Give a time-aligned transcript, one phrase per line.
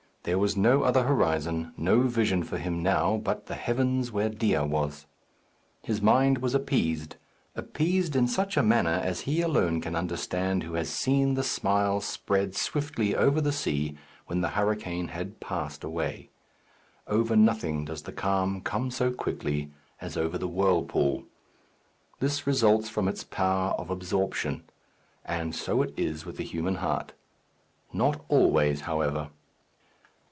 [0.23, 4.59] There was no other horizon, no vision for him now but the heavens where Dea
[4.59, 5.07] was.
[5.81, 7.15] His mind was appeased
[7.55, 12.01] appeased in such a manner as he alone can understand who has seen the smile
[12.01, 16.29] spread swiftly over the sea when the hurricane had passed away.
[17.07, 21.23] Over nothing does the calm come so quickly as over the whirlpool.
[22.19, 24.65] This results from its power of absorption.
[25.25, 27.13] And so it is with the human heart.
[27.91, 29.31] Not always, however.